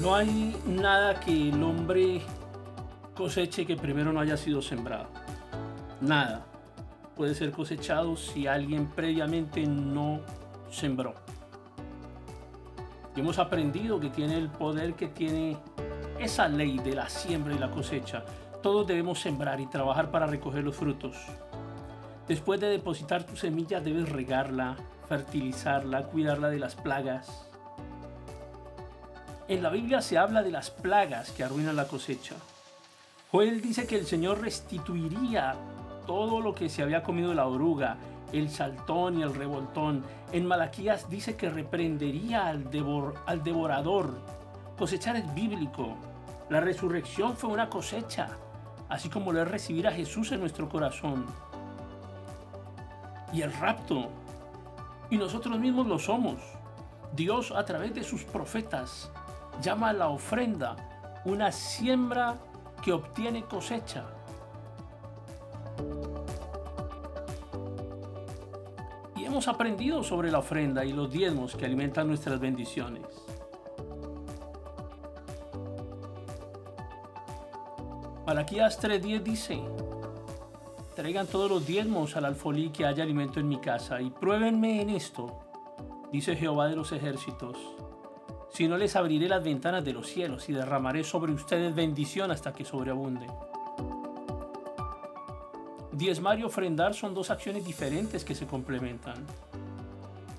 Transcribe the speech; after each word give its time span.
No 0.00 0.14
hay 0.14 0.56
nada 0.66 1.20
que 1.20 1.50
el 1.50 1.62
hombre 1.62 2.22
coseche 3.14 3.66
que 3.66 3.76
primero 3.76 4.14
no 4.14 4.20
haya 4.20 4.38
sido 4.38 4.62
sembrado. 4.62 5.08
Nada 6.00 6.46
puede 7.14 7.34
ser 7.34 7.52
cosechado 7.52 8.16
si 8.16 8.46
alguien 8.46 8.86
previamente 8.86 9.66
no 9.66 10.20
sembró. 10.70 11.14
Y 13.14 13.20
hemos 13.20 13.38
aprendido 13.38 14.00
que 14.00 14.08
tiene 14.08 14.38
el 14.38 14.48
poder 14.48 14.94
que 14.94 15.08
tiene 15.08 15.58
esa 16.18 16.48
ley 16.48 16.78
de 16.78 16.94
la 16.94 17.10
siembra 17.10 17.54
y 17.54 17.58
la 17.58 17.70
cosecha. 17.70 18.24
Todos 18.62 18.86
debemos 18.86 19.20
sembrar 19.20 19.60
y 19.60 19.66
trabajar 19.66 20.10
para 20.10 20.26
recoger 20.26 20.64
los 20.64 20.76
frutos. 20.76 21.18
Después 22.26 22.58
de 22.58 22.68
depositar 22.68 23.24
tu 23.24 23.36
semilla 23.36 23.80
debes 23.80 24.08
regarla, 24.08 24.76
fertilizarla, 25.10 26.04
cuidarla 26.04 26.48
de 26.48 26.58
las 26.58 26.74
plagas. 26.74 27.49
En 29.50 29.64
la 29.64 29.70
Biblia 29.70 30.00
se 30.00 30.16
habla 30.16 30.44
de 30.44 30.52
las 30.52 30.70
plagas 30.70 31.32
que 31.32 31.42
arruinan 31.42 31.74
la 31.74 31.88
cosecha. 31.88 32.36
Joel 33.32 33.60
dice 33.60 33.84
que 33.84 33.98
el 33.98 34.06
Señor 34.06 34.40
restituiría 34.40 35.56
todo 36.06 36.40
lo 36.40 36.54
que 36.54 36.68
se 36.68 36.84
había 36.84 37.02
comido 37.02 37.34
la 37.34 37.48
oruga, 37.48 37.96
el 38.32 38.48
saltón 38.48 39.18
y 39.18 39.22
el 39.22 39.34
revoltón. 39.34 40.04
En 40.30 40.46
Malaquías 40.46 41.10
dice 41.10 41.34
que 41.34 41.50
reprendería 41.50 42.46
al, 42.46 42.70
al 43.26 43.42
devorador. 43.42 44.20
Cosechar 44.78 45.16
es 45.16 45.34
bíblico. 45.34 45.96
La 46.48 46.60
resurrección 46.60 47.36
fue 47.36 47.50
una 47.50 47.68
cosecha, 47.68 48.28
así 48.88 49.08
como 49.08 49.32
lo 49.32 49.42
es 49.42 49.48
recibir 49.48 49.88
a 49.88 49.92
Jesús 49.92 50.30
en 50.30 50.38
nuestro 50.38 50.68
corazón. 50.68 51.26
Y 53.32 53.42
el 53.42 53.52
rapto. 53.54 54.10
Y 55.10 55.16
nosotros 55.16 55.58
mismos 55.58 55.88
lo 55.88 55.98
somos. 55.98 56.36
Dios 57.16 57.50
a 57.50 57.64
través 57.64 57.92
de 57.96 58.04
sus 58.04 58.22
profetas 58.22 59.10
llama 59.60 59.92
la 59.92 60.08
ofrenda 60.08 60.76
una 61.24 61.52
siembra 61.52 62.38
que 62.82 62.92
obtiene 62.92 63.44
cosecha. 63.44 64.04
Y 69.16 69.24
hemos 69.24 69.48
aprendido 69.48 70.02
sobre 70.02 70.30
la 70.30 70.38
ofrenda 70.38 70.84
y 70.84 70.92
los 70.92 71.10
diezmos 71.10 71.56
que 71.56 71.66
alimentan 71.66 72.08
nuestras 72.08 72.40
bendiciones. 72.40 73.04
Malaquías 78.26 78.80
3:10 78.80 79.22
dice, 79.22 79.60
traigan 80.94 81.26
todos 81.26 81.50
los 81.50 81.66
diezmos 81.66 82.16
al 82.16 82.24
alfolí 82.24 82.70
que 82.70 82.86
haya 82.86 83.02
alimento 83.02 83.40
en 83.40 83.48
mi 83.48 83.58
casa 83.58 84.00
y 84.00 84.10
pruébenme 84.10 84.80
en 84.80 84.90
esto, 84.90 85.40
dice 86.12 86.36
Jehová 86.36 86.68
de 86.68 86.76
los 86.76 86.92
ejércitos 86.92 87.56
si 88.52 88.68
no 88.68 88.76
les 88.76 88.96
abriré 88.96 89.28
las 89.28 89.42
ventanas 89.42 89.84
de 89.84 89.92
los 89.92 90.06
cielos 90.08 90.48
y 90.48 90.52
derramaré 90.52 91.04
sobre 91.04 91.32
ustedes 91.32 91.74
bendición 91.74 92.30
hasta 92.30 92.52
que 92.52 92.64
sobreabunde. 92.64 93.26
Diezmar 95.92 96.38
y 96.38 96.44
ofrendar 96.44 96.94
son 96.94 97.14
dos 97.14 97.30
acciones 97.30 97.64
diferentes 97.64 98.24
que 98.24 98.34
se 98.34 98.46
complementan. 98.46 99.24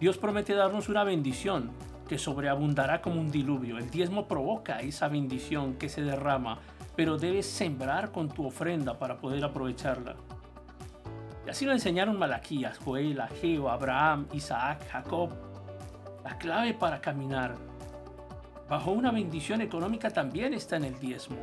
Dios 0.00 0.18
promete 0.18 0.54
darnos 0.54 0.88
una 0.88 1.04
bendición 1.04 1.70
que 2.08 2.18
sobreabundará 2.18 3.00
como 3.00 3.20
un 3.20 3.30
diluvio. 3.30 3.78
El 3.78 3.90
diezmo 3.90 4.26
provoca 4.26 4.80
esa 4.80 5.08
bendición 5.08 5.74
que 5.74 5.88
se 5.88 6.02
derrama, 6.02 6.58
pero 6.96 7.18
debes 7.18 7.46
sembrar 7.46 8.12
con 8.12 8.28
tu 8.28 8.46
ofrenda 8.46 8.98
para 8.98 9.18
poder 9.18 9.44
aprovecharla. 9.44 10.16
Y 11.46 11.50
así 11.50 11.64
lo 11.64 11.72
enseñaron 11.72 12.18
Malaquías, 12.18 12.78
Joel, 12.78 13.20
Ageo, 13.20 13.68
Abraham, 13.68 14.26
Isaac, 14.32 14.88
Jacob. 14.90 15.30
La 16.24 16.38
clave 16.38 16.74
para 16.74 17.00
caminar 17.00 17.56
bajo 18.68 18.90
una 18.90 19.10
bendición 19.10 19.60
económica 19.60 20.10
también 20.10 20.54
está 20.54 20.76
en 20.76 20.84
el 20.84 20.98
diezmo. 20.98 21.38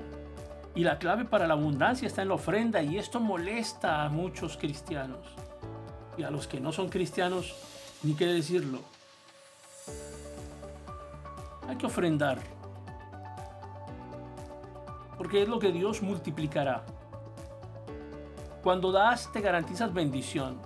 Y 0.75 0.84
la 0.84 0.97
clave 1.00 1.25
para 1.25 1.47
la 1.47 1.53
abundancia 1.53 2.07
está 2.07 2.22
en 2.22 2.30
la 2.30 2.35
ofrenda 2.35 2.81
y 2.81 2.97
esto 2.97 3.19
molesta 3.19 4.03
a 4.03 4.09
muchos 4.09 4.57
cristianos. 4.57 5.19
Y 6.18 6.24
a 6.24 6.31
los 6.31 6.47
que 6.47 6.59
no 6.59 6.72
son 6.72 6.90
cristianos, 6.90 7.56
ni 8.03 8.13
qué 8.13 8.28
decirlo. 8.28 8.79
Hay 11.68 11.75
que 11.75 11.85
ofrendar. 11.85 12.40
Porque 15.18 15.44
es 15.44 15.50
lo 15.50 15.59
que 15.59 15.72
Dios 15.72 16.02
multiplicará. 16.02 16.84
Cuando 18.63 18.91
das 18.91 19.31
te 19.31 19.41
garantizas 19.41 19.94
bendición. 19.94 20.59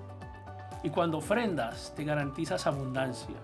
Y 0.83 0.89
cuando 0.89 1.17
ofrendas 1.17 1.93
te 1.95 2.03
garantizas 2.03 2.67
abundancia. 2.67 3.35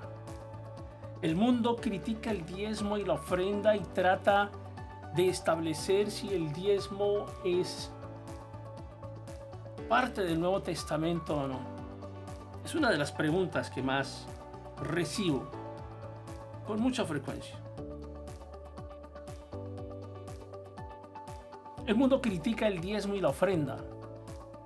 El 1.21 1.35
mundo 1.35 1.75
critica 1.75 2.31
el 2.31 2.45
diezmo 2.45 2.97
y 2.97 3.03
la 3.03 3.15
ofrenda 3.15 3.75
y 3.75 3.81
trata 3.81 4.49
de 5.15 5.27
establecer 5.27 6.09
si 6.11 6.29
el 6.33 6.53
diezmo 6.53 7.25
es 7.43 7.91
parte 9.89 10.23
del 10.23 10.39
Nuevo 10.39 10.61
Testamento 10.61 11.35
o 11.35 11.47
no. 11.47 11.59
Es 12.63 12.73
una 12.73 12.89
de 12.89 12.97
las 12.97 13.11
preguntas 13.11 13.69
que 13.69 13.83
más 13.83 14.27
recibo 14.81 15.51
con 16.65 16.79
mucha 16.79 17.03
frecuencia. 17.03 17.57
El 21.85 21.95
mundo 21.95 22.21
critica 22.21 22.65
el 22.65 22.79
diezmo 22.79 23.15
y 23.15 23.19
la 23.19 23.27
ofrenda 23.27 23.77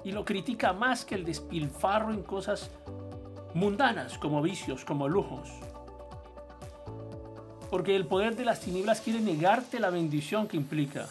y 0.04 0.12
lo 0.12 0.24
critica 0.24 0.72
más 0.72 1.04
que 1.04 1.16
el 1.16 1.26
despilfarro 1.26 2.14
en 2.14 2.22
cosas 2.22 2.70
mundanas 3.56 4.20
como 4.20 4.40
vicios, 4.44 4.86
como 4.86 5.08
lujos 5.08 5.50
porque 7.74 7.96
el 7.96 8.06
poder 8.06 8.36
de 8.36 8.46
las 8.46 8.60
tinieblas 8.60 9.02
quiere 9.02 9.20
negarte 9.20 9.80
la 9.80 9.90
bendición 9.90 10.48
que 10.48 10.58
implica. 10.58 11.08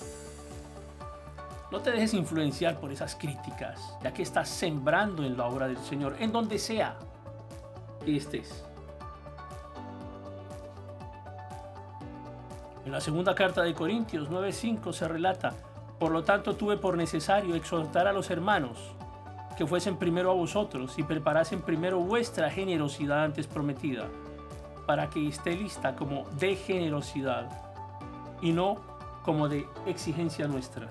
No 1.72 1.80
te 1.80 1.90
dejes 1.90 2.14
influenciar 2.14 2.78
por 2.78 2.92
esas 2.92 3.16
críticas, 3.16 3.96
ya 4.00 4.14
que 4.14 4.22
estás 4.22 4.48
sembrando 4.48 5.24
en 5.24 5.36
la 5.36 5.46
obra 5.46 5.66
del 5.66 5.78
Señor, 5.78 6.14
en 6.20 6.30
donde 6.30 6.60
sea 6.60 6.94
que 8.04 8.16
estés. 8.16 8.62
En 12.84 12.92
la 12.92 13.00
segunda 13.00 13.34
carta 13.34 13.64
de 13.64 13.74
Corintios 13.74 14.30
9:5 14.30 14.92
se 14.92 15.08
relata, 15.08 15.54
por 15.98 16.12
lo 16.12 16.22
tanto 16.22 16.54
tuve 16.54 16.76
por 16.76 16.96
necesario 16.96 17.56
exhortar 17.56 18.06
a 18.06 18.12
los 18.12 18.30
hermanos 18.30 18.78
que 19.56 19.66
fuesen 19.66 19.96
primero 19.96 20.30
a 20.30 20.34
vosotros 20.34 20.96
y 20.96 21.02
preparasen 21.02 21.60
primero 21.60 21.98
vuestra 21.98 22.48
generosidad 22.50 23.24
antes 23.24 23.48
prometida 23.48 24.06
para 24.86 25.08
que 25.08 25.28
esté 25.28 25.54
lista 25.54 25.96
como 25.96 26.24
de 26.38 26.56
generosidad 26.56 27.48
y 28.40 28.52
no 28.52 28.76
como 29.22 29.48
de 29.48 29.66
exigencia 29.86 30.48
nuestra. 30.48 30.88